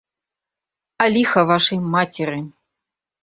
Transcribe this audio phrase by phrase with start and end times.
[1.03, 2.39] А ліха вашай мацеры!